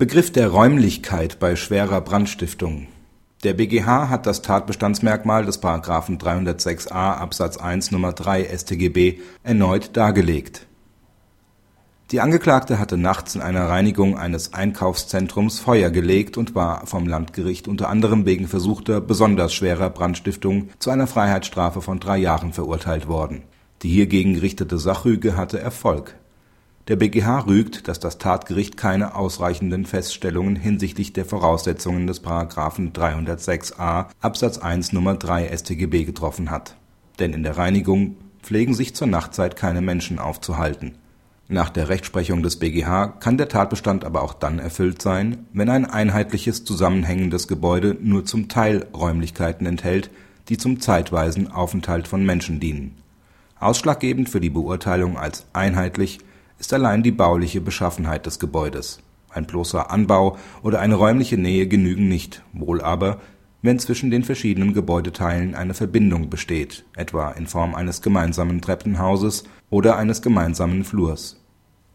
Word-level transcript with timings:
Begriff 0.00 0.32
der 0.32 0.48
Räumlichkeit 0.48 1.38
bei 1.40 1.56
schwerer 1.56 2.00
Brandstiftung 2.00 2.86
Der 3.44 3.52
BgH 3.52 4.08
hat 4.08 4.24
das 4.24 4.40
Tatbestandsmerkmal 4.40 5.44
des§ 5.44 5.62
306a 6.18 7.16
Absatz 7.18 7.58
1 7.58 7.92
Nr. 7.92 8.14
3 8.14 8.44
StGB 8.44 9.18
erneut 9.42 9.98
dargelegt. 9.98 10.66
Die 12.12 12.22
Angeklagte 12.22 12.78
hatte 12.78 12.96
nachts 12.96 13.34
in 13.34 13.42
einer 13.42 13.68
Reinigung 13.68 14.16
eines 14.16 14.54
Einkaufszentrums 14.54 15.60
Feuer 15.60 15.90
gelegt 15.90 16.38
und 16.38 16.54
war 16.54 16.86
vom 16.86 17.06
Landgericht 17.06 17.68
unter 17.68 17.90
anderem 17.90 18.24
wegen 18.24 18.48
versuchter 18.48 19.02
besonders 19.02 19.52
schwerer 19.52 19.90
Brandstiftung 19.90 20.70
zu 20.78 20.88
einer 20.88 21.08
Freiheitsstrafe 21.08 21.82
von 21.82 22.00
drei 22.00 22.16
Jahren 22.16 22.54
verurteilt 22.54 23.06
worden. 23.06 23.42
Die 23.82 23.90
hiergegen 23.90 24.32
gerichtete 24.32 24.78
Sachrüge 24.78 25.36
hatte 25.36 25.60
Erfolg 25.60 26.14
der 26.90 26.96
BgH 26.96 27.46
rügt, 27.46 27.86
dass 27.86 28.00
das 28.00 28.18
Tatgericht 28.18 28.76
keine 28.76 29.14
ausreichenden 29.14 29.86
Feststellungen 29.86 30.56
hinsichtlich 30.56 31.12
der 31.12 31.24
Voraussetzungen 31.24 32.08
des§ 32.08 32.24
306a 32.92 34.06
Absatz 34.20 34.58
1 34.58 34.92
Nr. 34.92 35.14
3 35.14 35.56
StGB 35.56 36.02
getroffen 36.02 36.50
hat. 36.50 36.74
Denn 37.20 37.32
in 37.32 37.44
der 37.44 37.56
Reinigung 37.56 38.16
pflegen 38.42 38.74
sich 38.74 38.96
zur 38.96 39.06
Nachtzeit 39.06 39.54
keine 39.54 39.82
Menschen 39.82 40.18
aufzuhalten. 40.18 40.96
Nach 41.46 41.70
der 41.70 41.90
Rechtsprechung 41.90 42.42
des 42.42 42.56
BgH 42.56 43.06
kann 43.20 43.38
der 43.38 43.48
Tatbestand 43.48 44.04
aber 44.04 44.22
auch 44.22 44.34
dann 44.34 44.58
erfüllt 44.58 45.00
sein, 45.00 45.46
wenn 45.52 45.68
ein 45.68 45.84
einheitliches 45.84 46.64
zusammenhängendes 46.64 47.46
Gebäude 47.46 47.96
nur 48.00 48.24
zum 48.24 48.48
Teil 48.48 48.88
Räumlichkeiten 48.92 49.64
enthält, 49.64 50.10
die 50.48 50.58
zum 50.58 50.80
zeitweisen 50.80 51.52
Aufenthalt 51.52 52.08
von 52.08 52.26
Menschen 52.26 52.58
dienen. 52.58 52.96
Ausschlaggebend 53.60 54.28
für 54.28 54.40
die 54.40 54.50
Beurteilung 54.50 55.16
als 55.16 55.46
einheitlich 55.52 56.18
ist 56.60 56.72
allein 56.74 57.02
die 57.02 57.10
bauliche 57.10 57.60
Beschaffenheit 57.60 58.26
des 58.26 58.38
Gebäudes. 58.38 59.00
Ein 59.30 59.46
bloßer 59.46 59.90
Anbau 59.90 60.36
oder 60.62 60.80
eine 60.80 60.94
räumliche 60.94 61.38
Nähe 61.38 61.66
genügen 61.66 62.06
nicht, 62.08 62.42
wohl 62.52 62.82
aber, 62.82 63.18
wenn 63.62 63.78
zwischen 63.78 64.10
den 64.10 64.24
verschiedenen 64.24 64.74
Gebäudeteilen 64.74 65.54
eine 65.54 65.74
Verbindung 65.74 66.28
besteht, 66.30 66.84
etwa 66.94 67.30
in 67.30 67.46
Form 67.46 67.74
eines 67.74 68.02
gemeinsamen 68.02 68.60
Treppenhauses 68.60 69.44
oder 69.70 69.96
eines 69.96 70.20
gemeinsamen 70.22 70.84
Flurs. 70.84 71.36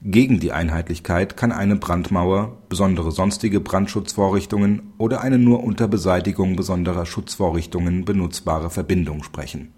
Gegen 0.01 0.39
die 0.39 0.51
Einheitlichkeit 0.51 1.37
kann 1.37 1.51
eine 1.51 1.75
Brandmauer, 1.75 2.57
besondere 2.67 3.11
sonstige 3.11 3.59
Brandschutzvorrichtungen 3.59 4.93
oder 4.97 5.21
eine 5.21 5.37
nur 5.37 5.63
unter 5.63 5.87
Beseitigung 5.87 6.55
besonderer 6.55 7.05
Schutzvorrichtungen 7.05 8.03
benutzbare 8.05 8.69
Verbindung 8.69 9.23
sprechen. 9.23 9.73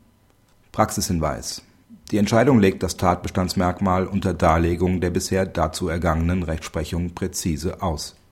Praxishinweis 0.71 1.63
die 2.11 2.17
Entscheidung 2.17 2.59
legt 2.59 2.83
das 2.83 2.97
Tatbestandsmerkmal 2.97 4.07
unter 4.07 4.33
Darlegung 4.33 5.01
der 5.01 5.09
bisher 5.09 5.45
dazu 5.45 5.87
ergangenen 5.87 6.43
Rechtsprechung 6.43 7.13
präzise 7.13 7.81
aus 7.81 8.17